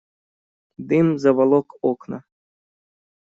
Дым 0.87 1.07
заволок 1.23 1.67
окна. 1.89 2.17